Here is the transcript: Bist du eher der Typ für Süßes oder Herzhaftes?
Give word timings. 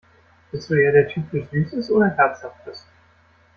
Bist 0.51 0.67
du 0.67 0.73
eher 0.73 0.93
der 0.93 1.07
Typ 1.09 1.29
für 1.29 1.45
Süßes 1.51 1.91
oder 1.91 2.07
Herzhaftes? 2.09 2.87